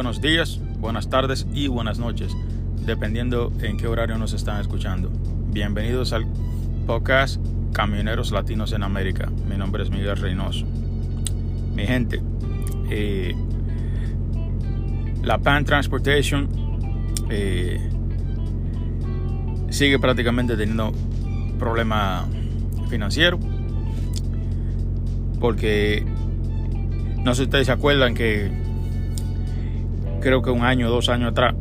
[0.00, 2.34] buenos días, buenas tardes y buenas noches,
[2.86, 5.10] dependiendo en qué horario nos están escuchando.
[5.48, 6.24] Bienvenidos al
[6.86, 7.38] podcast
[7.74, 9.28] Camioneros Latinos en América.
[9.46, 10.64] Mi nombre es Miguel Reynoso.
[11.74, 12.22] Mi gente,
[12.88, 13.34] eh,
[15.22, 16.48] la Pan Transportation
[17.28, 17.78] eh,
[19.68, 20.94] sigue prácticamente teniendo
[21.58, 22.26] problemas
[22.88, 23.38] financieros
[25.40, 26.06] porque
[27.22, 28.69] no sé si ustedes se acuerdan que
[30.20, 31.54] creo que un año o dos años atrás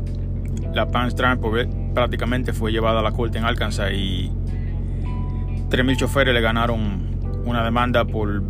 [0.73, 4.31] la Pan Transport prácticamente fue llevada a la corte en Arkansas y
[5.69, 7.09] 3.000 choferes le ganaron
[7.45, 8.43] una demanda por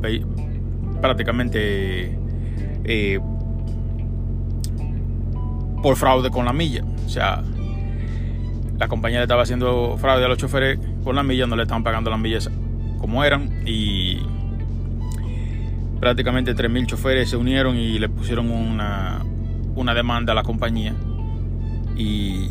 [1.02, 2.17] prácticamente
[2.84, 3.20] eh,
[5.81, 6.84] por fraude con la milla.
[7.05, 7.41] O sea,
[8.78, 11.84] la compañía le estaba haciendo fraude a los choferes con la milla, no le estaban
[11.84, 12.50] pagando las millas
[13.00, 14.20] como eran y
[16.00, 19.19] prácticamente 3.000 choferes se unieron y le pusieron una,
[19.80, 20.94] una demanda a la compañía
[21.95, 22.49] y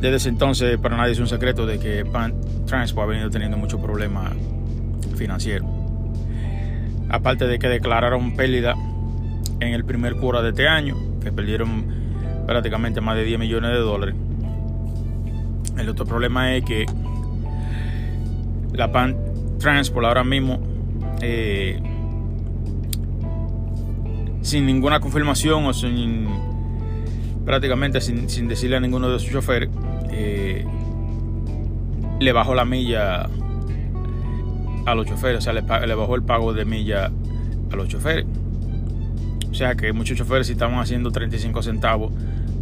[0.00, 2.34] desde ese entonces para nadie es un secreto de que Pan
[2.66, 4.32] Transport ha venido teniendo muchos problemas
[5.16, 5.68] financieros.
[7.08, 8.74] Aparte de que declararon pérdida
[9.60, 11.86] en el primer cura de este año, que perdieron
[12.46, 14.14] prácticamente más de 10 millones de dólares.
[15.78, 16.86] El otro problema es que
[18.72, 19.16] la Pan
[19.58, 20.60] Transport ahora mismo,
[21.20, 21.80] eh,
[24.44, 26.28] sin ninguna confirmación o sin
[27.46, 29.70] prácticamente sin, decirle a ninguno de sus choferes,
[30.10, 30.64] eh,
[32.20, 33.28] le bajó la milla
[34.86, 37.10] a los choferes, o sea, le, le, bajó el pago de milla
[37.72, 38.26] a los choferes.
[39.50, 42.12] O sea que muchos choferes si estaban haciendo 35 centavos,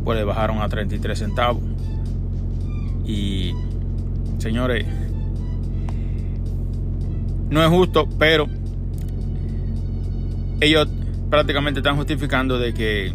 [0.04, 1.62] pues le bajaron a 33 centavos.
[3.04, 3.54] Y
[4.38, 4.86] señores,
[7.50, 8.46] no es justo, pero
[10.60, 10.88] ellos
[11.32, 13.10] prácticamente están justificando de que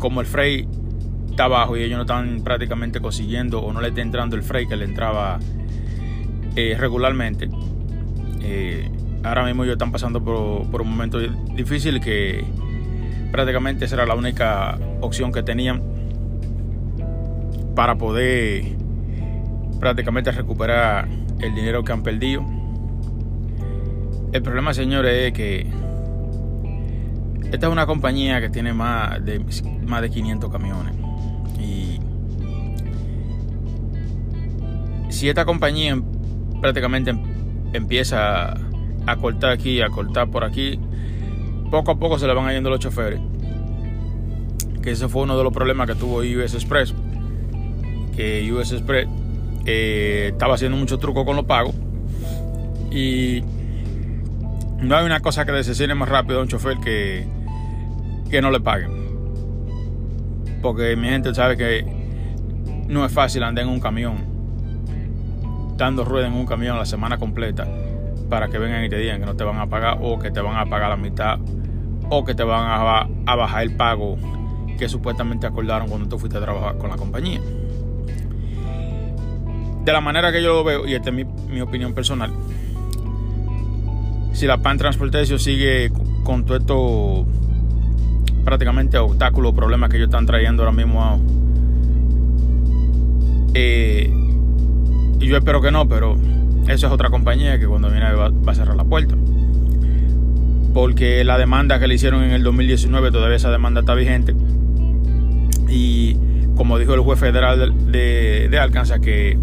[0.00, 0.68] como el freight
[1.30, 4.68] está bajo y ellos no están prácticamente consiguiendo o no le está entrando el freight
[4.68, 5.38] que le entraba
[6.56, 7.48] eh, regularmente,
[8.42, 8.90] eh,
[9.22, 11.20] ahora mismo ellos están pasando por, un momento
[11.54, 12.44] difícil que
[13.30, 15.84] prácticamente esa era la única opción que tenían
[17.76, 18.64] para poder
[19.78, 21.06] prácticamente recuperar
[21.38, 22.44] el dinero que han perdido.
[24.32, 25.85] El problema, señores, es que
[27.52, 29.40] esta es una compañía que tiene más de,
[29.86, 30.94] más de 500 camiones.
[31.60, 32.00] Y
[35.10, 35.96] si esta compañía
[36.60, 37.14] prácticamente
[37.72, 38.54] empieza
[39.06, 40.78] a cortar aquí, a cortar por aquí,
[41.70, 43.20] poco a poco se le van yendo los choferes.
[44.82, 46.94] Que ese fue uno de los problemas que tuvo US Express.
[48.16, 49.08] Que US Express
[49.66, 51.74] eh, estaba haciendo mucho truco con los pagos.
[52.90, 53.42] Y
[54.80, 57.26] no hay una cosa que desecine más rápido a un chofer que,
[58.30, 58.90] que no le paguen.
[60.62, 61.84] Porque mi gente sabe que
[62.88, 64.16] no es fácil andar en un camión,
[65.76, 67.66] dando rueda en un camión la semana completa
[68.28, 70.40] para que vengan y te digan que no te van a pagar o que te
[70.40, 71.38] van a pagar la mitad
[72.08, 72.68] o que te van
[73.26, 74.16] a, bajar el pago
[74.78, 77.40] que supuestamente acordaron cuando tú fuiste a trabajar con la compañía.
[79.84, 82.32] De la manera que yo lo veo, y esta es mi, mi opinión personal,
[84.32, 85.90] si la PAN Transportation sigue
[86.24, 87.26] con todo esto
[88.46, 91.20] prácticamente obstáculos, problemas que ellos están trayendo ahora mismo.
[93.52, 94.08] Eh,
[95.20, 96.16] y yo espero que no, pero
[96.68, 99.16] eso es otra compañía que cuando viene va, a cerrar la puerta.
[100.72, 104.34] Porque la demanda que le hicieron en el 2019, todavía esa demanda está vigente.
[105.68, 106.16] Y
[106.54, 109.36] como dijo el juez federal de, de, Alcanza, que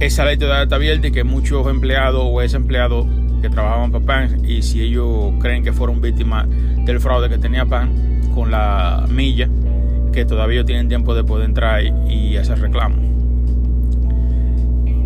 [0.00, 3.06] esa ley todavía está abierta y que muchos empleados o ese empleado
[3.42, 6.46] que trabajaban para PAN y si ellos creen que fueron víctimas
[6.86, 9.48] del fraude que tenía PAN con la milla,
[10.12, 12.96] que todavía tienen tiempo de poder entrar y hacer reclamo.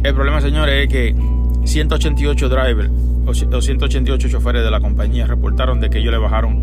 [0.05, 1.17] El problema, señores, es que
[1.65, 2.91] 188 drivers
[3.27, 6.63] o 188 choferes de la compañía reportaron de que ellos le bajaron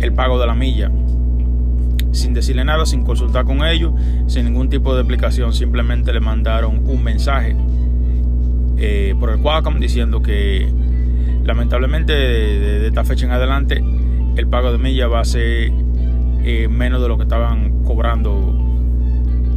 [0.00, 0.90] el pago de la milla
[2.12, 3.92] sin decirle nada, sin consultar con ellos,
[4.26, 7.56] sin ningún tipo de explicación, simplemente le mandaron un mensaje
[8.76, 10.68] eh, por el Qualcomm diciendo que
[11.44, 13.82] Lamentablemente, de, esta fecha en adelante,
[14.36, 15.72] el pago de milla va a ser
[16.44, 18.58] eh, menos de lo que estaban cobrando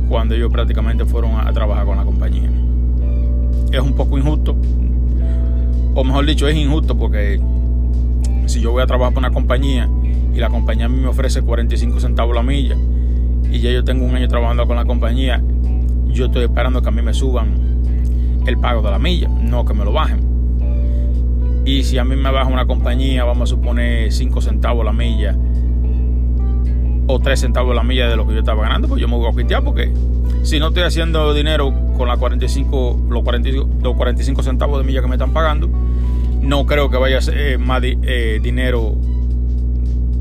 [0.09, 2.49] cuando ellos prácticamente fueron a, trabajar con la compañía.
[3.71, 4.55] Es un poco injusto,
[5.93, 7.39] o mejor dicho, es injusto porque
[8.45, 9.89] si yo voy a trabajar para una compañía
[10.33, 12.75] y la compañía me ofrece 45 centavos la milla
[13.51, 15.41] y ya yo tengo un año trabajando con la compañía,
[16.07, 19.73] yo estoy esperando que a mí me suban el pago de la milla, no que
[19.73, 20.34] me lo bajen.
[21.65, 25.35] Y si a mí me baja una compañía, vamos a suponer 5 centavos la milla,
[27.07, 29.31] o 3 centavos la milla de lo que yo estaba ganando, pues yo me voy
[29.31, 29.91] a quitar porque
[30.43, 35.01] si no estoy haciendo dinero con la 45, los, 45, los 45 centavos de milla
[35.01, 35.67] que me están pagando,
[36.41, 38.95] no creo que vaya a ser más eh, dinero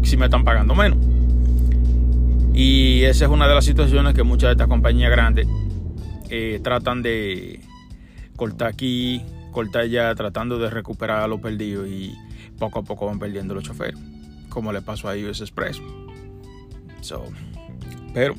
[0.02, 0.99] si me están pagando menos.
[2.55, 5.46] Y esa es una de las situaciones que muchas de estas compañías grandes
[6.31, 7.61] eh, tratan de
[8.37, 9.23] cortar aquí,
[9.55, 12.15] cortar allá, tratando de recuperar lo perdido y
[12.59, 13.99] poco a poco van perdiendo los choferes,
[14.51, 15.81] como le pasó a US Express.
[18.12, 18.35] pero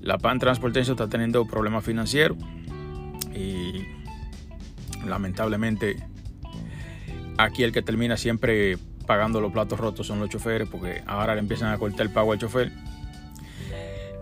[0.00, 2.38] la PAN Transportation está teniendo problemas financieros
[3.34, 3.84] y
[5.06, 5.96] lamentablemente
[7.38, 11.40] aquí el que termina siempre pagando los platos rotos son los choferes porque ahora le
[11.40, 12.72] empiezan a cortar el pago al chofer.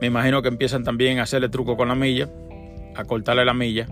[0.00, 2.28] Me imagino que empiezan también a hacerle truco con la milla,
[2.94, 3.86] a cortarle la milla.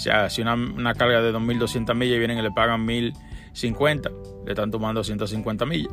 [0.00, 4.70] O sea, si una, carga de 2.200 millas vienen y le pagan 1.050, le están
[4.70, 5.92] tomando 150 millas.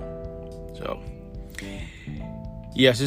[2.73, 3.05] y así,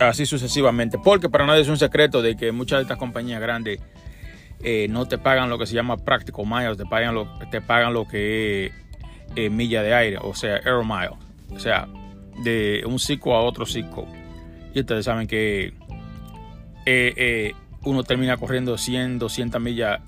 [0.00, 0.98] así sucesivamente.
[0.98, 3.78] Porque para nadie es un secreto de que muchas de estas compañías grandes
[4.64, 7.94] eh, no te pagan lo que se llama práctico miles, te pagan lo, te pagan
[7.94, 8.72] lo que es
[9.36, 11.10] eh, milla de aire, o sea, air mile,
[11.54, 11.86] o sea,
[12.42, 14.04] de un ciclo a otro ciclo.
[14.74, 15.66] Y ustedes saben que
[16.86, 17.52] eh, eh,
[17.88, 20.00] uno termina corriendo 100, 200 millas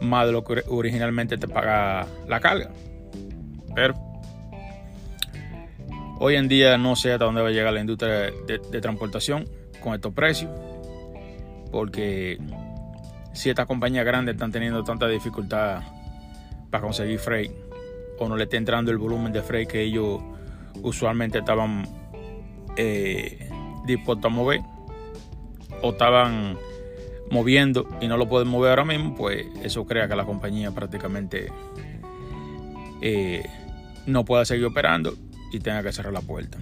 [0.00, 2.70] más de lo que originalmente te paga la carga.
[3.74, 3.94] Pero
[6.20, 9.48] hoy en día no sé hasta dónde va a llegar la industria de, transportación
[9.82, 10.50] con estos precios,
[11.72, 12.38] porque
[13.32, 15.82] si estas compañías grandes están teniendo tanta dificultad
[16.70, 17.52] para conseguir freight,
[18.18, 20.22] o no le está entrando el volumen de freight que ellos
[20.82, 21.86] usualmente estaban
[22.76, 23.50] eh,
[23.84, 24.60] dispuestos a mover
[25.82, 26.56] o estaban
[27.30, 31.52] moviendo y no lo pueden mover ahora mismo, pues eso crea que la compañía prácticamente
[33.02, 33.44] eh,
[34.06, 35.14] no pueda seguir operando
[35.52, 36.58] y tenga que cerrar la puerta.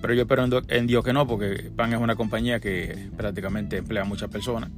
[0.00, 4.02] Pero yo espero en Dios que no, porque PAN es una compañía que prácticamente emplea
[4.02, 4.70] a muchas personas.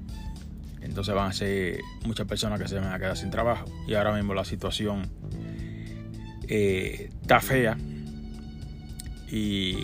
[0.80, 3.64] Entonces van a ser muchas personas que se van a quedar sin trabajo.
[3.88, 5.10] Y ahora mismo la situación
[6.46, 7.76] eh, está fea
[9.28, 9.78] y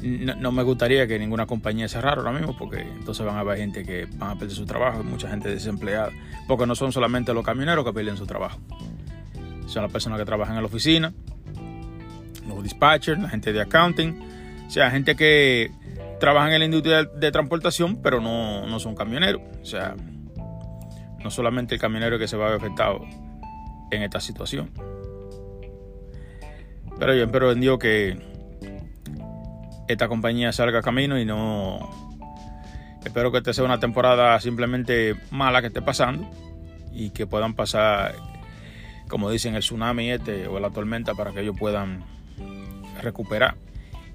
[0.00, 3.84] no, me gustaría que ninguna compañía cerrara ahora mismo porque entonces van a haber gente
[3.84, 6.10] que van a perder su trabajo mucha gente desempleada
[6.46, 8.58] porque no son solamente los camioneros que pierden su trabajo.
[9.66, 11.12] Son las personas que trabajan en la oficina
[12.46, 14.22] los dispatchers, la gente de accounting
[14.66, 15.70] o sea, gente que
[16.20, 19.40] trabajan en la industria de transportación pero no, no son camioneros.
[19.62, 19.96] O sea,
[21.22, 23.00] no solamente el camionero que se va a ver afectado
[23.90, 24.70] en esta situación.
[26.98, 28.18] Pero yo espero en que
[29.88, 31.78] esta compañía salga camino y no.
[33.04, 36.28] Espero que esta sea una temporada simplemente mala que esté pasando
[36.92, 38.14] y que puedan pasar,
[39.08, 42.04] como dicen, el tsunami este o la tormenta para que ellos puedan
[43.02, 43.56] recuperar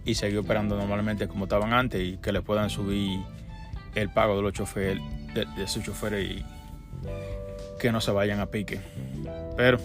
[0.06, 3.22] y seguir operando normalmente como estaban antes y que les puedan subir
[3.96, 5.00] el pago de los choferes,
[5.34, 6.46] de, de sus choferes y
[7.80, 8.80] que no se vayan a pique.
[9.58, 9.80] Pero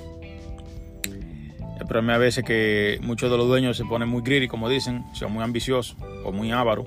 [1.78, 5.04] el problema a veces que muchos de los dueños se ponen muy greedy, como dicen,
[5.12, 6.86] son muy ambiciosos o muy ávaros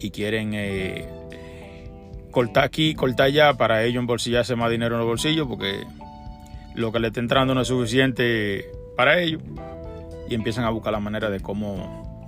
[0.00, 1.06] y quieren eh,
[2.30, 5.84] cortar aquí, cortar allá para ellos embolsillarse más dinero en los bolsillos porque
[6.74, 8.66] lo que le está entrando no es suficiente
[8.96, 9.40] para ellos
[10.28, 12.20] y empiezan a buscar la manera de cómo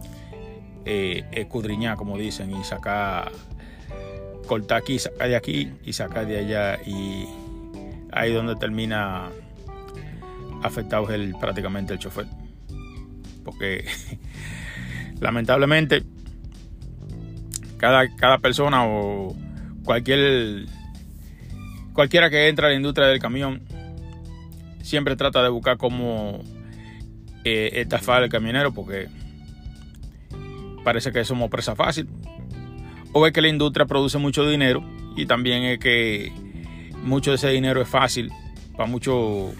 [0.85, 3.33] eh, escudriñar, como dicen, y sacar,
[4.47, 7.26] cortar aquí, sacar de aquí y sacar de allá y
[8.12, 9.30] ahí es donde termina
[10.62, 12.26] afectado el, prácticamente el chofer.
[13.44, 13.84] Porque
[15.20, 16.02] lamentablemente
[17.76, 19.36] cada, cada persona o
[19.84, 20.66] cualquier
[21.92, 23.62] cualquiera que entra a la industria del camión
[24.82, 26.42] siempre trata de buscar cómo
[27.44, 29.08] eh, estafar al camionero porque
[30.84, 32.08] parece que somos presa fácil.
[33.12, 34.84] O es que la industria produce mucho dinero
[35.16, 36.32] y también es que
[37.02, 38.30] mucho de ese dinero es fácil
[38.76, 39.54] para muchos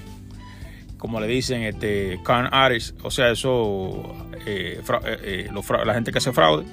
[1.07, 4.13] como le dicen, este, con artists, o sea, eso,
[4.45, 6.67] eh, eh, eh, la gente que hace fraude.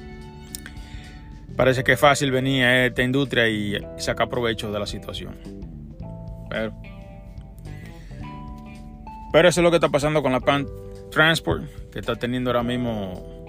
[1.56, 5.38] Parece que es fácil venir a esta industria y sacar provecho de la situación.
[6.50, 6.74] Pero,
[9.32, 10.66] pero eso es lo que está pasando con la Pan
[11.12, 13.46] Transport, que está teniendo ahora mismo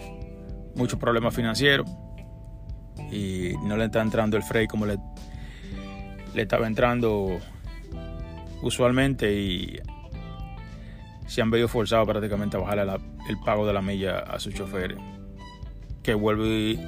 [0.76, 1.88] muchos problemas financieros
[3.10, 4.98] y no le está entrando el freight como le,
[6.34, 7.38] le estaba entrando
[8.60, 9.80] usualmente y
[11.34, 14.98] se han venido forzados prácticamente a bajar el pago de la milla a sus choferes.
[16.00, 16.78] Que vuelvo y,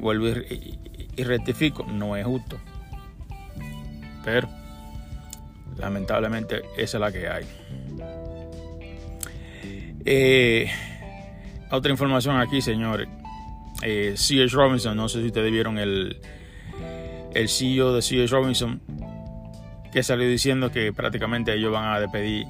[0.00, 2.58] vuelvo y, rectifico, no es justo.
[4.24, 4.48] Pero
[5.76, 7.46] lamentablemente esa es la que hay.
[10.04, 10.68] Eh,
[11.70, 13.08] Otra información aquí, señores.
[13.82, 14.16] Eh.
[14.50, 16.20] Robinson, no sé si ustedes vieron el,
[17.32, 18.26] el CEO de C.H.
[18.26, 18.82] Robinson,
[19.92, 22.44] que salió diciendo que prácticamente ellos van a despedir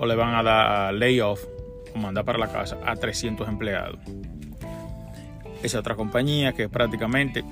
[0.00, 1.44] o le van a dar layoff
[1.94, 4.00] o mandar para la casa a 300 empleados.
[5.62, 7.44] Esa otra compañía que prácticamente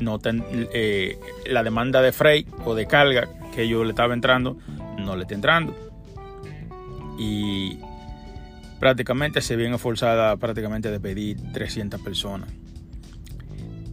[0.00, 4.58] no eh, la demanda de freight o de carga que ellos le estaba entrando
[4.98, 5.74] no le está entrando
[7.18, 7.78] y
[8.80, 12.50] prácticamente se viene forzada prácticamente de pedir 300 personas.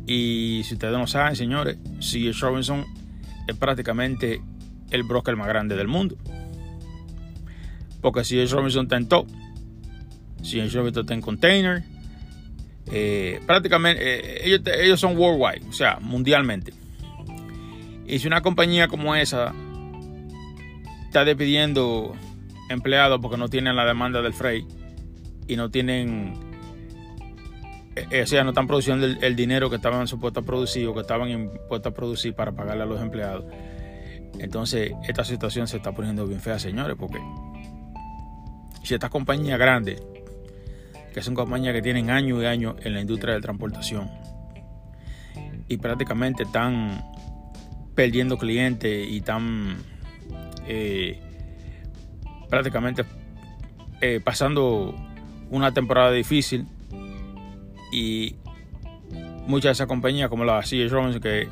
[0.05, 2.39] Y si ustedes no saben, señores, C.H.
[2.41, 2.85] Robinson
[3.47, 4.41] es prácticamente
[4.91, 6.17] el broker más grande del mundo.
[8.03, 8.53] Porque C.H.
[8.53, 9.27] Robinson está en top.
[10.43, 10.77] C.H.
[10.77, 11.83] Robinson está en container.
[12.91, 16.73] Eh, prácticamente eh, ellos, ellos son worldwide, o sea, mundialmente.
[18.05, 19.53] Y si una compañía como esa
[21.05, 22.13] está despidiendo
[22.69, 24.67] empleados porque no tienen la demanda del freight
[25.47, 26.33] y no tienen,
[27.95, 31.01] eh, o sea, no están produciendo el, dinero que estaban supuestos a producir o que
[31.01, 33.45] estaban impuestos a producir para pagarle a los empleados.
[34.39, 37.19] Entonces, esta situación se está poniendo bien fea, señores, porque
[38.83, 40.01] si estas compañías grandes,
[41.13, 44.09] que son compañías que tienen años y años en la industria de transportación,
[45.67, 47.03] y prácticamente están
[47.95, 49.77] perdiendo clientes y están
[50.67, 51.19] eh,
[52.49, 53.05] prácticamente
[54.01, 54.93] eh, pasando
[55.49, 56.67] una temporada difícil
[57.91, 58.35] y
[59.47, 60.89] muchas de esas compañías como la C.H.
[60.89, 61.47] Robinson que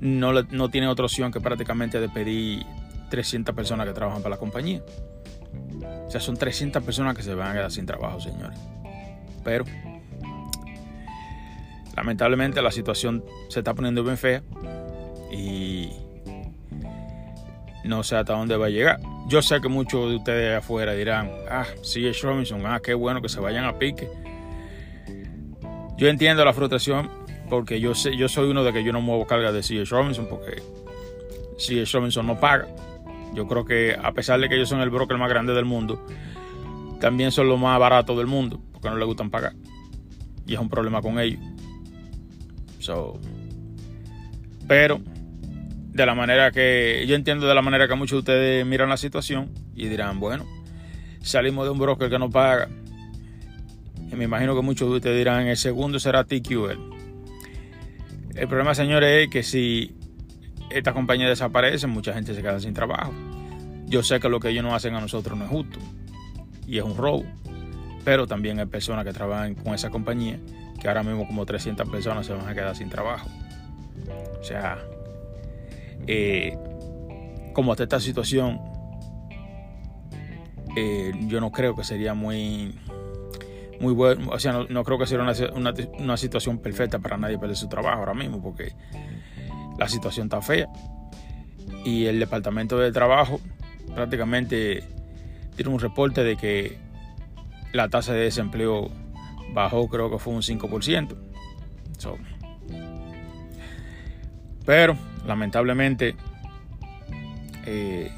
[0.00, 2.64] no, no tienen otra opción que prácticamente despedir
[3.10, 4.82] 300 personas que trabajan para la compañía.
[6.06, 8.58] O sea, son 300 personas que se van a quedar sin trabajo, señores.
[9.44, 9.64] Pero
[11.96, 14.42] lamentablemente la situación se está poniendo bien fea
[15.30, 15.90] y
[17.84, 19.00] no sé hasta dónde va a llegar.
[19.28, 23.22] Yo sé que muchos de ustedes afuera dirán, ah, sí, es Robinson, ah, qué bueno
[23.22, 24.08] que se vayan a pique.
[25.96, 27.10] Yo entiendo la frustración
[27.48, 29.84] porque yo sé, yo soy uno de que yo no muevo carga de C.H.
[29.90, 30.62] Robinson porque
[31.58, 31.96] C.H.
[31.96, 32.66] Robinson no paga.
[33.34, 36.04] Yo creo que a pesar de que ellos son el broker más grande del mundo,
[37.00, 39.54] también son los más baratos del mundo porque no les gustan pagar.
[40.46, 41.40] Y es un problema con ellos.
[42.78, 43.18] So,
[44.66, 45.00] pero
[45.92, 48.96] de la manera que yo entiendo de la manera que muchos de ustedes miran la
[48.96, 50.46] situación y dirán, bueno,
[51.20, 52.68] salimos de un broker que no paga.
[54.10, 56.78] Y me imagino que muchos de ustedes dirán, el segundo será TQL.
[58.34, 59.94] El problema, señores, es que si
[60.74, 63.12] esta compañía desaparece, mucha gente se queda sin trabajo.
[63.86, 65.78] Yo sé que lo que ellos nos hacen a nosotros no es justo
[66.66, 67.24] y es un robo.
[68.04, 70.38] Pero también hay personas que trabajan con esa compañía
[70.80, 73.28] que ahora mismo como 300 personas se van a quedar sin trabajo.
[74.40, 74.78] O sea,
[76.06, 76.58] eh,
[77.52, 78.60] como está esta situación,
[80.76, 82.74] eh, yo no creo que sería muy,
[83.80, 85.24] muy bueno, o sea, no, creo que sería
[85.54, 88.72] una, situación perfecta para nadie perder su trabajo ahora mismo, porque
[89.78, 90.68] la situación está fea.
[91.84, 93.40] Y el Departamento de Trabajo
[93.94, 94.84] prácticamente
[95.56, 96.78] tiene un reporte de que
[97.72, 98.90] la tasa de desempleo
[99.52, 101.16] bajó, creo que fue un 5%.
[104.64, 106.14] pero lamentablemente,
[107.66, 108.10] eh,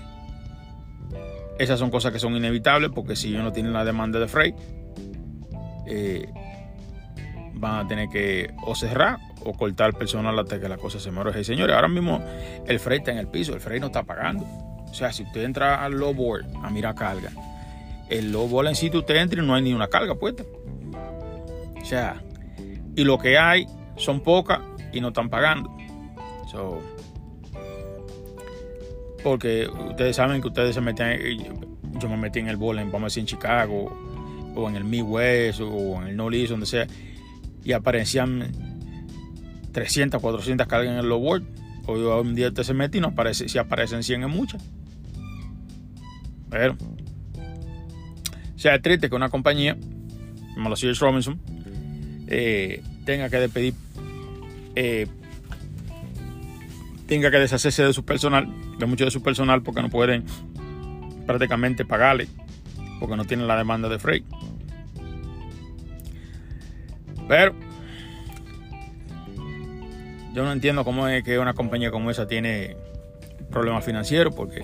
[1.59, 4.57] esas son cosas que son inevitables porque si ellos no tienen la demanda de freight,
[5.87, 6.29] eh,
[7.55, 11.39] van a tener que o cerrar o cortar personal hasta que la cosa se muera.
[11.39, 12.23] Y señores, ahora mismo
[12.67, 14.45] el freight está en el piso, el freight no está pagando.
[14.91, 17.31] O sea, si usted entra al low board a mirar carga,
[18.09, 20.45] el low board en sitio usted entra y no hay ni una carga puesta.
[21.81, 22.23] O sea,
[22.97, 24.61] y lo que hay son pocas
[24.93, 25.77] y no están pagando.
[26.51, 26.81] So,
[29.23, 31.19] porque ustedes saben que ustedes se metían,
[31.99, 33.91] yo me metí en el bowling, vamos a decir en Chicago,
[34.55, 36.87] o en el Midwest, o en el Northeast, donde sea,
[37.65, 38.74] y aparecían
[39.75, 41.43] 300, 400 cargas en el low board.
[41.87, 44.63] Hoy un día usted se mete y no aparece, si aparecen 100 es muchas.
[46.49, 46.77] Pero,
[48.55, 49.77] o sea, es triste que una compañía,
[50.55, 51.39] como la Sears Robinson,
[52.29, 53.75] eh, tenga que despedir,
[54.77, 55.07] eh,
[57.07, 60.25] tenga que deshacerse de su personal de mucho de su personal porque no pueden
[61.27, 62.29] prácticamente pagarle
[62.99, 64.25] porque no tienen la demanda de freight.
[67.29, 67.55] Pero
[70.35, 72.77] yo no entiendo cómo es que una compañía como esa tiene
[73.51, 74.63] problemas financieros porque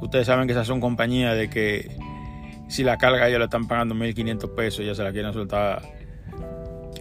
[0.00, 1.96] ustedes saben que esas son compañías de que
[2.68, 5.82] si la carga ya le están pagando 1.500 pesos ya se la quieren soltar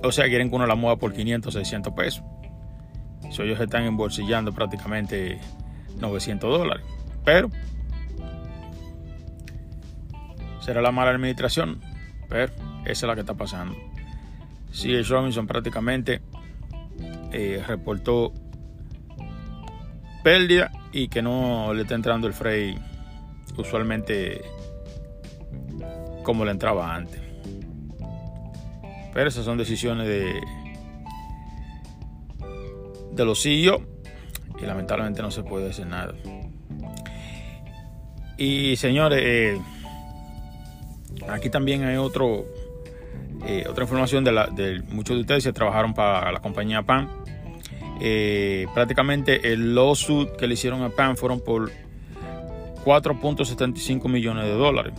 [0.04, 2.24] o sea quieren que uno la mueva por 500 600 pesos
[3.42, 5.40] ellos están embolsillando prácticamente
[6.00, 6.86] 900 dólares.
[7.26, 7.50] Pero
[10.60, 11.82] será la mala administración.
[12.30, 12.54] Pero
[12.86, 13.76] esa es la que está pasando.
[14.72, 15.04] C.H.
[15.10, 16.22] Robinson prácticamente
[17.34, 18.32] eh, reportó
[20.24, 22.80] pérdida y que no le está entrando el freight
[23.58, 24.42] usualmente
[26.24, 27.22] como le entraba antes.
[29.14, 30.40] Pero esas son decisiones de,
[33.12, 33.82] de los CEO
[34.62, 36.14] y lamentablemente no se puede hacer nada.
[38.38, 39.62] Y señores, eh,
[41.30, 42.46] aquí también hay otro
[43.46, 47.10] eh, otra información de, muchos de ustedes que trabajaron para la compañía PAN.
[48.06, 51.72] Eh, prácticamente el lawsuit que le hicieron a PAN fueron por
[52.84, 54.94] 4.75 millones de dólares.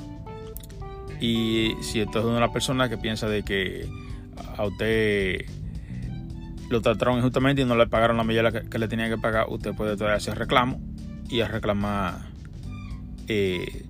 [1.20, 3.87] Y si usted es una personas que piensa de que
[4.56, 5.44] a usted
[6.70, 9.75] lo trataron injustamente y no le pagaron la medida que, le tenía que pagar, usted
[9.75, 10.80] puede todavía hacer reclamo
[11.28, 12.20] y reclamar
[13.28, 13.84] eh,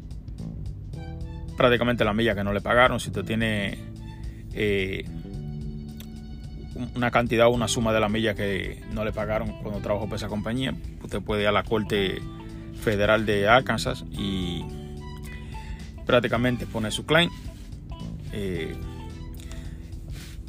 [1.56, 2.99] prácticamente la milla que no le pagaron.
[2.99, 3.78] Si usted tiene
[4.54, 5.06] eh,
[6.95, 10.16] una cantidad o una suma de la milla que no le pagaron cuando trabajó para
[10.16, 12.21] esa compañía, usted puede ir a la Corte
[12.81, 14.64] Federal de Arkansas y
[16.07, 17.31] prácticamente poner su claim.
[18.33, 18.75] Eh,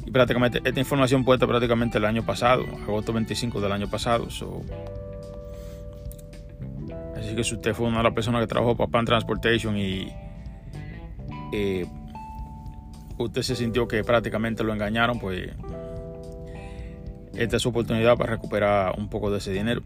[0.04, 4.26] y prácticamente esta información puesta prácticamente el año pasado, agosto 25 del año pasado.
[7.16, 10.12] así que si usted fue una de las personas que trabajó para Pan Transportation y
[11.52, 11.86] eh,
[13.18, 15.50] usted se sintió que prácticamente lo engañaron, pues
[17.36, 19.82] esta es su oportunidad para recuperar un poco de ese dinero.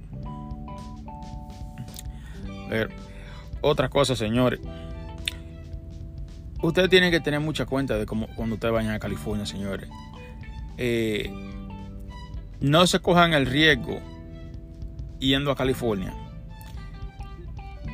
[2.69, 2.91] Ver,
[3.61, 4.61] otra cosa, señores.
[6.63, 9.89] Ustedes tienen que tener mucha cuenta de cómo cuando ustedes vayan a California, señores.
[10.77, 11.31] Eh,
[12.61, 13.99] no se cojan el riesgo
[15.19, 16.15] yendo a California.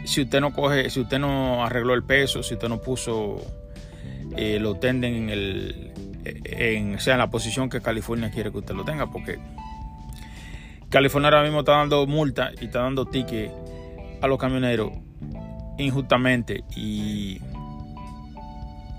[0.05, 3.41] Si usted no coge, si usted no arregló el peso, si usted no puso
[4.37, 5.93] eh, lo tenden en el
[6.45, 9.39] en, sea, en la posición que California quiere que usted lo tenga, porque
[10.89, 13.51] California ahora mismo está dando multa y está dando ticket
[14.21, 14.93] a los camioneros
[15.79, 17.41] injustamente y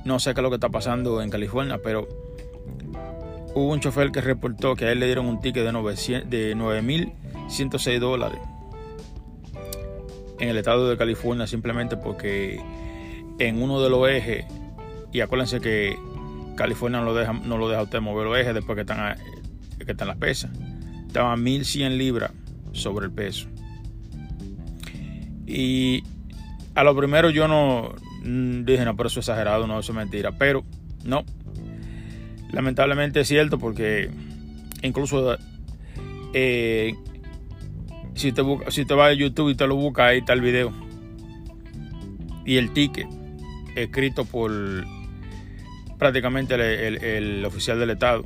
[0.06, 2.08] no sé qué es lo que está pasando en California, pero
[3.56, 8.40] hubo un chofer que reportó que a él le dieron un ticket de 9.106 dólares
[10.40, 12.62] en el estado de California simplemente porque
[13.40, 14.46] en uno de los ejes
[15.12, 15.98] y acuérdense que
[16.58, 20.18] California no lo deja, no lo deja usted mover los ejes después que están, las
[20.18, 20.52] pesas.
[21.06, 22.32] Estaban 1100 libras
[22.74, 23.48] sobre el peso.
[25.46, 26.04] Y
[26.76, 29.96] a lo primero yo no mm, dije, no, pero eso es exagerado, no, eso es
[29.96, 30.34] mentira.
[30.38, 30.66] Pero
[31.06, 31.24] no.
[32.52, 34.10] Lamentablemente es cierto porque
[34.82, 35.38] incluso
[36.34, 36.96] eh,
[38.16, 40.42] si, te busca, si te vas a YouTube y te lo busca, ahí está el
[40.42, 40.74] video.
[42.46, 43.08] Y el ticket
[43.76, 44.52] escrito por
[45.98, 46.56] prácticamente
[47.18, 48.24] el, oficial del Estado,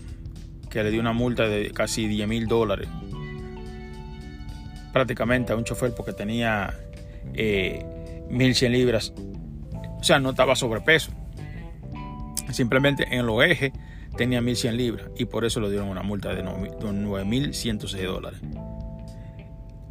[0.69, 2.87] que le dio una multa de casi 10 mil dólares,
[4.93, 6.73] prácticamente a un chofer porque tenía
[7.33, 7.85] eh,
[8.29, 9.13] 1.100 libras,
[9.99, 11.11] o sea, no estaba sobrepeso,
[12.51, 13.71] simplemente en los ejes
[14.17, 18.41] tenía 1.100 libras y por eso le dieron una multa de 9.106 dólares.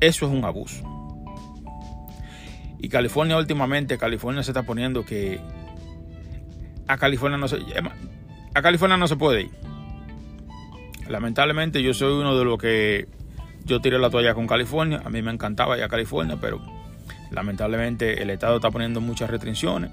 [0.01, 0.83] Eso es un abuso.
[2.79, 5.41] Y California últimamente, California se está poniendo que
[6.91, 7.59] a California no se
[8.53, 9.51] a California no se puede ir.
[11.09, 13.09] Lamentablemente yo soy uno de los que
[13.65, 16.61] yo tiré la toalla con California, a mí me encantaba ir a California, pero
[17.31, 19.91] lamentablemente el estado está poniendo muchas restricciones,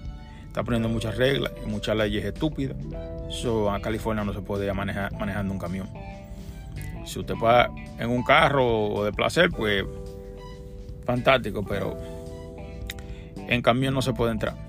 [0.47, 2.77] está poniendo muchas reglas y muchas leyes estúpidas.
[3.29, 5.89] So, a California no se puede ir manejando un camión.
[7.05, 9.86] Si usted va en un carro o de placer, pues
[11.05, 11.97] fantástico, pero
[13.36, 14.66] en camión no se puede entrar.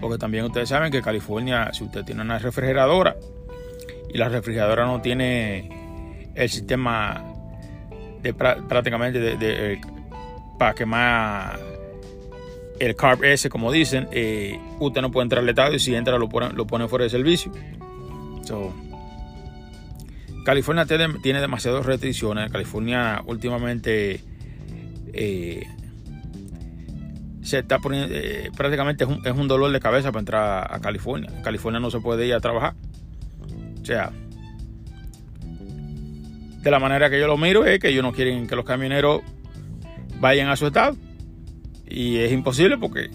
[0.00, 3.16] Porque también ustedes saben que California, si usted tiene una refrigeradora
[4.12, 7.24] y la refrigeradora no tiene el sistema
[8.22, 9.80] de prácticamente de,
[10.58, 11.58] para quemar
[12.78, 16.18] el carb S, como dicen, eh, usted no puede entrar al estado y si entra
[16.18, 17.52] lo pone, lo pone fuera de servicio.
[20.44, 22.50] California tiene, tiene demasiadas restricciones.
[22.50, 24.20] California últimamente
[25.12, 25.66] eh,
[27.52, 31.30] se está poniendo, eh, prácticamente es un, dolor de cabeza para entrar a California.
[31.42, 32.74] California no se puede ir a trabajar.
[33.78, 34.10] O sea,
[36.62, 39.20] de la manera que yo lo miro es que ellos no quieren que los camioneros
[40.18, 40.96] vayan a su estado.
[41.86, 43.10] Y es imposible porque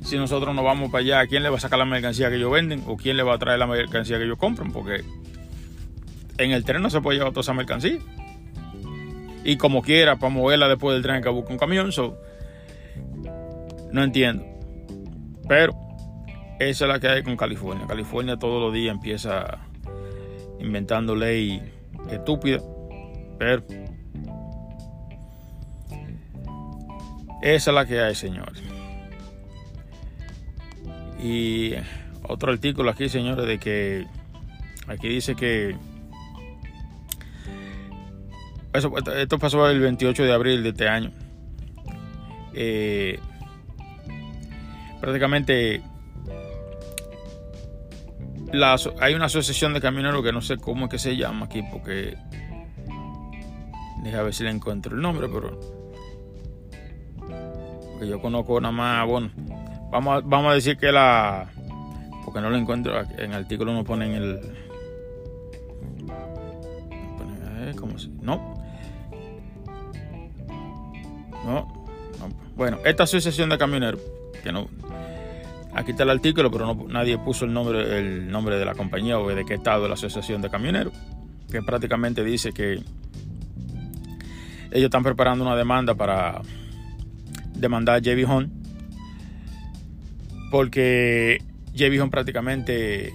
[0.00, 2.52] si nosotros no vamos para allá, ¿quién le va a sacar la mercancía que ellos
[2.52, 2.84] venden?
[2.86, 4.72] ¿O quién le va a traer la mercancía que ellos compran?
[4.72, 5.04] Porque
[6.38, 7.98] en el tren no se puede llevar toda esa mercancía.
[9.44, 11.92] Y como quiera, para moverla después del tren que busca un camión.
[11.92, 12.16] So,
[13.94, 14.44] no entiendo.
[15.48, 15.72] Pero
[16.58, 17.86] esa es la que hay con California.
[17.86, 19.58] California todos los días empieza
[20.58, 21.62] inventando ley
[22.10, 22.58] estúpida,
[23.38, 23.62] pero
[27.40, 28.62] esa es la que hay, señores.
[31.22, 31.74] Y
[32.24, 34.06] otro artículo aquí, señores, de que
[34.88, 35.76] aquí dice que
[38.72, 41.12] esto pasó el 28 de abril de este año.
[42.54, 43.20] Eh,
[45.04, 45.82] prácticamente
[49.00, 52.16] hay una asociación de camioneros que no sé cómo es que se llama aquí porque
[54.02, 55.60] deja ver si le encuentro el nombre pero
[57.90, 59.30] porque yo conozco nada más bueno
[59.90, 61.50] vamos a, vamos a decir que la
[62.24, 64.40] porque no lo encuentro en el artículo no ponen el
[67.78, 68.08] ¿cómo se?
[68.22, 68.54] no
[71.44, 71.84] no
[72.56, 74.00] bueno esta asociación de camioneros
[74.42, 74.68] que no
[75.74, 79.18] Aquí está el artículo, pero no, nadie puso el nombre, el nombre de la compañía
[79.18, 80.92] o de qué estado la Asociación de Camioneros,
[81.50, 82.74] que prácticamente dice que
[84.70, 86.42] ellos están preparando una demanda para
[87.54, 88.52] demandar a JB Hunt
[90.50, 91.38] porque
[91.74, 93.12] JB Hunt prácticamente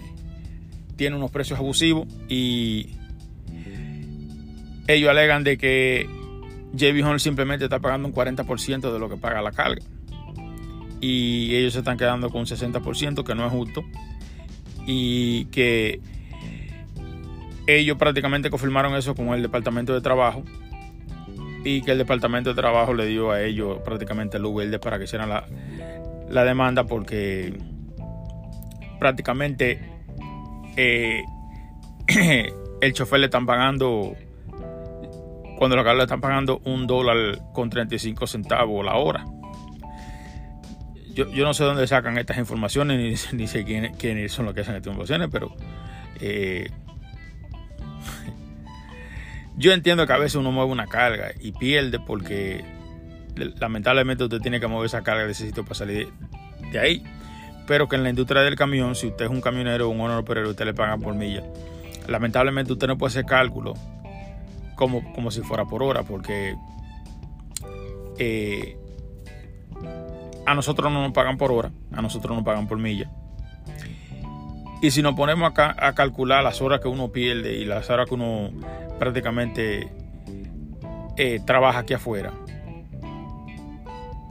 [0.98, 2.90] tiene unos precios abusivos y
[4.88, 6.10] ellos alegan de que
[6.74, 9.82] JB Hunt simplemente está pagando un 40% de lo que paga la carga
[11.02, 13.84] y ellos se están quedando con un 60%, que no es justo.
[14.86, 16.02] Y que
[17.68, 20.44] ellos prácticamente confirmaron eso con el Departamento de Trabajo
[21.64, 25.04] y que el Departamento de Trabajo le dio a ellos prácticamente luz verde para que
[25.04, 25.46] hicieran la,
[26.30, 27.54] la demanda porque
[29.00, 29.80] prácticamente
[30.76, 31.24] eh,
[32.82, 34.16] el chofer le están pagando
[35.58, 39.26] cuando la carga le están pagando un dólar con 35 centavos la hora
[41.28, 44.92] yo, no sé dónde sacan estas informaciones, ni, sé quiénes, son los que hacen estas
[44.92, 45.56] informaciones, pero
[46.20, 46.70] eh,
[49.58, 52.64] yo entiendo que a veces uno mueve una carga y pierde porque
[53.60, 56.10] lamentablemente usted tiene que mover esa carga de ese sitio para salir
[56.72, 57.04] de, ahí.
[57.68, 60.50] Pero que en la industria del camión, si usted es un camionero un honor operero,
[60.50, 61.44] usted le pagan por milla.
[62.08, 63.76] Lamentablemente usted no puede hacer cálculo
[64.76, 66.56] como, como si fuera por hora, porque
[68.18, 68.76] eh,
[70.50, 73.08] a nosotros no nos pagan por hora, a nosotros nos pagan por milla.
[74.82, 78.10] Y si nos ponemos acá a calcular las horas que uno pierde y las horas
[78.10, 78.50] que uno
[78.98, 79.92] prácticamente
[81.18, 82.34] eh, trabaja aquí afuera,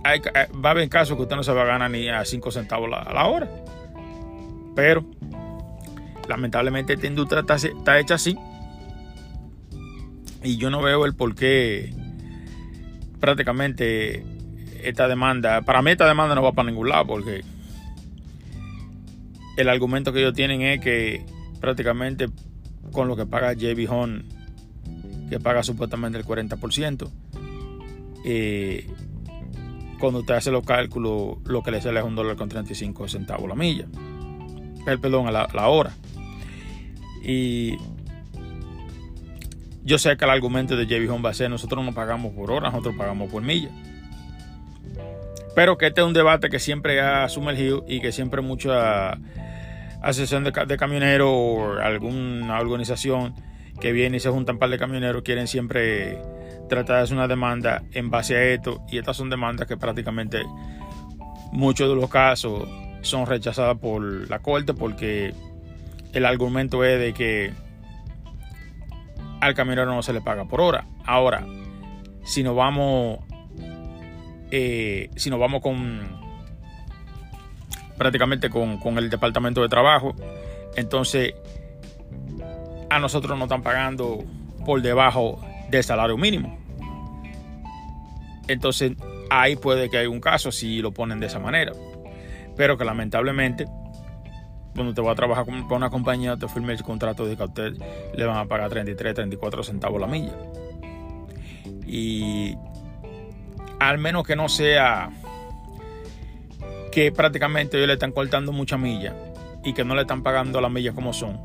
[0.03, 2.25] hay, eh, va a haber casos que usted no se va a ganar ni a
[2.25, 3.49] 5 centavos a la hora.
[4.75, 5.05] Pero
[6.29, 8.37] lamentablemente esta industria está, está hecha así.
[10.43, 11.95] Y yo no veo el por qué
[13.21, 14.25] prácticamente
[14.83, 17.43] esta demanda, para mí esta demanda no va para ningún lado porque
[19.57, 21.25] el argumento que ellos tienen es que
[21.61, 22.29] prácticamente
[22.93, 24.25] con lo que paga JB Hunt,
[25.29, 27.11] que paga supuestamente el 40%,
[28.25, 28.87] eh,
[29.99, 33.49] cuando usted hace los cálculos, lo que le sale es un dólar con 35 centavos
[33.49, 33.87] la milla,
[34.87, 35.93] el perdón, a la, hora.
[37.23, 37.77] Y
[39.83, 42.53] yo sé que el argumento de JB Hunt va a ser: nosotros no pagamos por
[42.53, 43.71] hora, nosotros pagamos por milla.
[45.59, 49.19] Pero que este es un debate que siempre ha sumergido y que siempre mucha
[50.01, 53.35] asociación de, camioneros o alguna organización
[53.81, 56.23] que viene y se juntan un par de camioneros quieren siempre
[56.69, 60.45] tratar de hacer una demanda en base a esto y estas son demandas que prácticamente
[61.51, 62.69] muchos de los casos
[63.01, 65.35] son rechazadas por la corte porque
[66.13, 67.53] el argumento es de que
[69.41, 70.87] al camionero no se le paga por hora.
[71.05, 71.45] Ahora,
[72.23, 73.28] si nos vamos
[74.51, 76.29] eh, si nos vamos con
[77.99, 80.15] prácticamente con, el departamento de trabajo,
[80.77, 81.35] entonces
[82.89, 84.25] a nosotros nos están pagando
[84.65, 86.57] por debajo del salario mínimo.
[88.47, 88.93] Entonces
[89.29, 91.73] ahí puede que haya un caso si lo ponen de esa manera.
[92.57, 93.67] Pero que lamentablemente,
[94.75, 97.47] cuando te va a trabajar con, una compañía, te firme el contrato de que a
[97.47, 97.75] usted
[98.17, 100.33] le van a pagar 33, 34 centavos la milla.
[101.87, 102.57] Y
[103.79, 105.11] al menos que no sea
[106.93, 109.15] que prácticamente ellos le están cortando mucha milla
[109.65, 111.39] y que no le están pagando las millas como son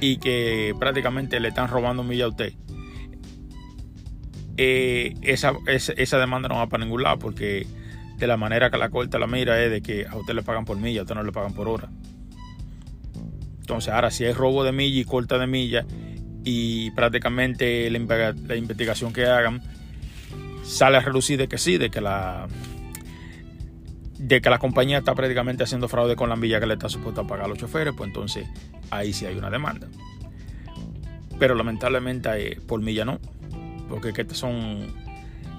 [0.00, 2.52] y que prácticamente le están robando millas a usted.
[4.58, 7.66] Eh, esa, esa, demanda no va para ningún lado porque
[8.16, 10.64] de la manera que la corta la mira es de que a usted le pagan
[10.64, 11.90] por milla, a usted no le pagan por hora.
[13.60, 15.84] Entonces ahora si hay robo de milla y corta de milla
[16.44, 19.60] y prácticamente la, la investigación que hagan
[20.66, 22.46] sale a relucir de que sí, de que la
[24.18, 27.20] de que la compañía está prácticamente haciendo fraude con la milla que le está supuesto
[27.20, 28.48] a pagar a los choferes, pues entonces
[28.90, 29.88] ahí sí hay una demanda.
[31.38, 33.20] Pero lamentablemente eh, por milla no,
[33.88, 34.86] porque estas son,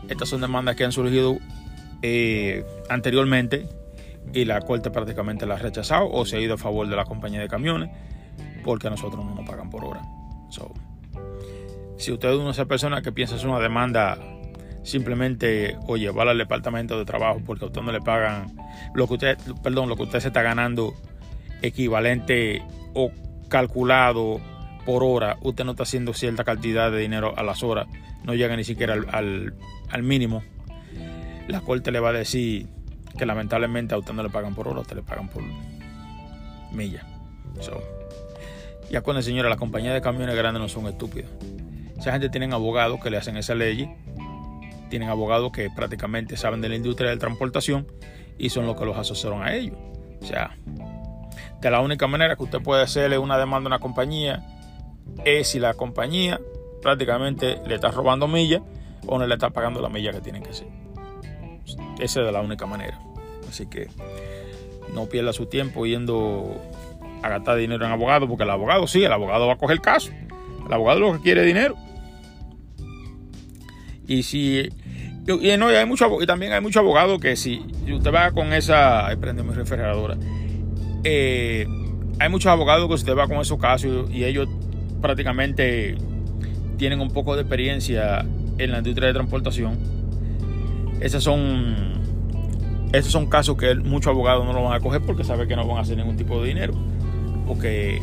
[0.09, 1.37] estas son demandas que han surgido
[2.01, 3.69] eh, anteriormente
[4.33, 7.05] y la corte prácticamente la ha rechazado o se ha ido a favor de la
[7.05, 7.89] compañía de camiones
[8.63, 10.01] porque a nosotros no nos pagan por hora.
[11.97, 14.17] si usted es una de esas personas que piensa hacer una demanda
[14.88, 18.56] simplemente o llevarla al departamento de trabajo porque a usted no le pagan
[18.93, 20.93] lo que usted, perdón, lo que usted se está ganando
[21.62, 23.12] equivalente o
[23.50, 24.39] calculado
[24.86, 27.88] por hora, usted no está haciendo cierta cantidad de dinero a las horas,
[28.23, 29.54] no llega ni siquiera al,
[29.89, 30.43] al mínimo.
[31.47, 32.67] La corte le va a decir
[33.17, 35.43] que lamentablemente a usted no le pagan por hora, a usted le pagan por
[36.71, 37.06] milla.
[37.60, 37.82] So,
[38.89, 41.30] ya cuando señora, las compañías de camiones grandes no son estúpidas.
[41.97, 43.89] Esa gente tienen abogados que le hacen esa ley,
[44.88, 47.88] tienen abogados que prácticamente saben de la industria de transportación
[48.38, 49.78] y son los que los asesoran a ellos.
[50.21, 50.58] O sea,
[51.62, 54.45] de la única manera que usted puede hacerle una demanda a una compañía
[55.26, 56.39] es si la compañía
[56.82, 58.62] prácticamente le está robando millas
[59.06, 60.67] o no le está pagando la milla que tienen que hacer.
[62.00, 63.00] Esa es la única manera.
[63.50, 63.88] Así que
[64.93, 66.62] no pierda su tiempo yendo
[67.23, 69.82] a gastar dinero en abogado, porque el abogado sí, el abogado va a coger el
[69.82, 70.12] caso.
[70.65, 71.76] El abogado lo que quiere es dinero.
[74.07, 74.69] Y si.
[75.27, 79.09] Y, no, hay mucho, y también hay muchos abogados que si usted va con esa.
[79.19, 80.17] Prende mi refrigeradora.
[81.03, 81.67] Eh,
[82.19, 84.47] hay muchos abogados que usted va con esos casos y ellos
[85.01, 85.95] prácticamente
[86.77, 88.25] tienen un poco de experiencia
[88.57, 89.77] en la industria de transportación.
[90.99, 92.01] Esos son,
[92.93, 95.67] esos son casos que muchos abogados no lo van a coger porque saben que no
[95.67, 96.73] van a hacer ningún tipo de dinero.
[97.45, 98.01] Porque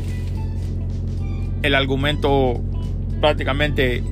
[1.63, 2.61] el argumento
[3.21, 4.03] prácticamente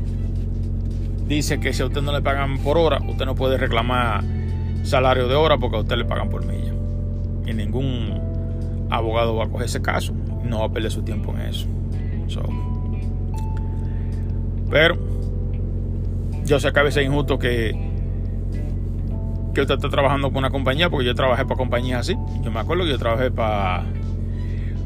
[1.26, 4.22] dice que si a usted no le pagan por hora, usted no puede reclamar
[4.82, 6.72] salario de hora porque a usted le pagan por milla.
[7.46, 10.12] Y ningún abogado va a coger ese caso.
[10.44, 11.66] No va a perder su tiempo en eso.
[14.70, 14.96] pero
[16.44, 17.72] yo sé que a veces es injusto que,
[19.54, 22.16] que usted esté trabajando con una compañía, porque yo trabajé para compañías así.
[22.42, 23.84] Yo me acuerdo que yo trabajé para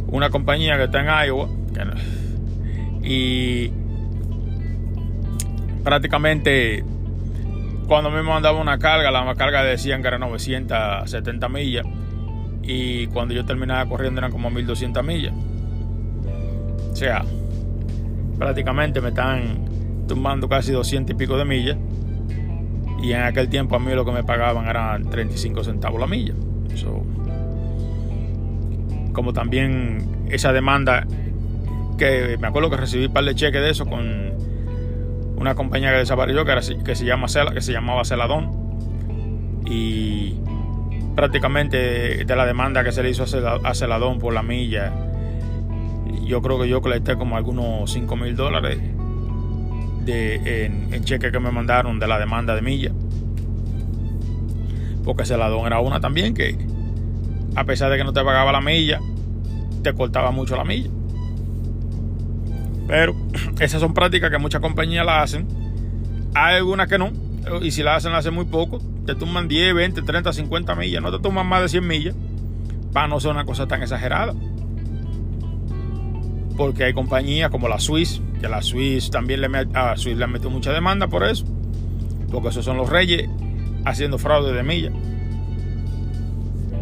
[0.08, 1.48] una compañía que está en Iowa.
[3.02, 3.70] y
[5.86, 6.82] prácticamente
[7.86, 11.86] cuando me mandaba una carga, la carga decían que era 970 millas.
[12.64, 15.32] Y cuando yo terminaba corriendo eran como 1200 millas.
[16.90, 17.24] O sea,
[18.36, 21.76] prácticamente me están tumbando casi 200 y pico de millas.
[23.00, 26.34] Y en aquel tiempo a mí lo que me pagaban eran 35 centavos la milla.
[29.12, 31.06] como también esa demanda
[31.96, 34.45] que me acuerdo que recibí un par de cheques de eso con
[35.36, 38.66] una compañía que desapareció que, que, se, llama que se llamaba Celadón.
[39.66, 40.34] Y
[41.14, 43.24] prácticamente de la demanda que se le hizo
[43.64, 44.92] a Celadón por la milla,
[46.24, 48.78] yo creo que yo colecté como algunos 5 mil dólares
[50.04, 52.92] de, en, cheque que me mandaron de la demanda de milla.
[55.04, 56.56] Porque Celadón era una también que,
[57.54, 59.00] a pesar de que no te pagaba la milla,
[59.82, 60.90] te cortaba mucho la milla.
[62.86, 63.16] Pero
[63.60, 65.46] esas son prácticas que muchas compañías la hacen.
[66.34, 67.12] Hay algunas que no.
[67.62, 68.80] Y si la hacen, la hacen muy poco.
[69.06, 71.02] Te toman 10, 20, 30, 50 millas.
[71.02, 72.14] No te toman más de 100 millas.
[72.92, 74.34] Para no ser una cosa tan exagerada.
[76.56, 78.20] Porque hay compañías como la Swiss.
[78.40, 81.44] Que la Swiss también le, han metido mucha demanda por eso.
[82.30, 83.28] Porque esos son los reyes
[83.84, 84.92] haciendo fraude de millas.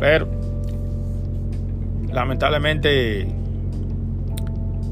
[0.00, 0.28] Pero
[2.12, 3.28] lamentablemente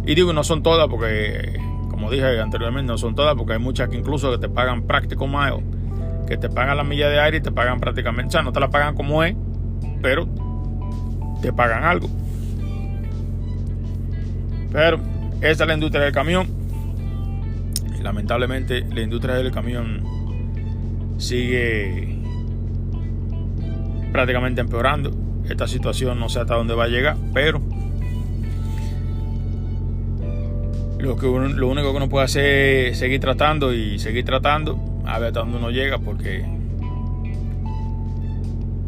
[0.04, 1.58] y digo, no son todas porque,
[1.90, 5.26] como dije anteriormente, no son todas porque hay muchas que incluso que te pagan práctico
[5.26, 5.62] mile,
[6.26, 8.60] que te pagan la milla de aire y te pagan prácticamente, o sea, no te
[8.60, 9.36] la pagan como es,
[10.00, 10.28] pero
[11.40, 12.08] te pagan algo.
[14.72, 14.98] Pero
[15.40, 16.48] esa es la industria del camión.
[18.02, 20.02] Lamentablemente la industria del camión
[21.18, 22.18] sigue
[24.12, 25.12] prácticamente empeorando.
[25.48, 27.60] Esta situación no sé hasta dónde va a llegar, pero
[31.02, 32.44] Lo, que lo único que uno puede hacer
[32.86, 36.44] es seguir tratando y seguir tratando a ver hasta dónde uno llega porque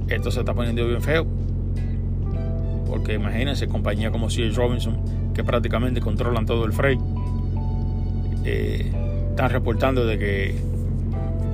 [0.09, 1.27] esto se está poniendo bien feo.
[2.87, 4.55] Porque imagínense, compañías como C.H.
[4.55, 7.01] Robinson, que prácticamente controlan todo el freight,
[8.45, 8.93] eh,
[9.31, 10.55] están reportando de que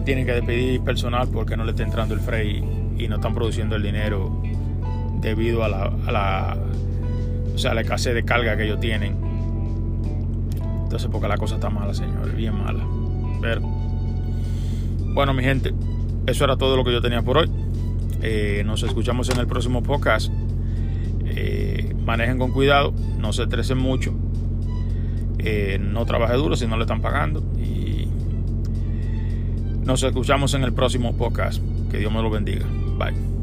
[0.04, 2.62] tienen que despedir personal porque no le está entrando el freight
[2.98, 4.42] y no están produciendo el dinero
[5.22, 6.58] debido a la, a la,
[7.54, 9.29] o sea, la escasez de carga que ellos tienen
[10.90, 12.84] entonces, porque la cosa está mala, señores, bien mala.
[13.40, 15.72] Pero, bueno, mi gente,
[16.26, 17.48] eso era todo lo que yo tenía por hoy.
[18.22, 20.32] Eh, nos escuchamos en el próximo podcast.
[21.26, 24.12] Eh, manejen con cuidado, no se estresen mucho.
[25.78, 27.40] no trabaje duro si no le están pagando.
[27.56, 28.08] Y
[29.84, 31.62] nos escuchamos en el próximo podcast.
[31.88, 32.66] Que Dios me lo bendiga.
[32.98, 33.39] Bye.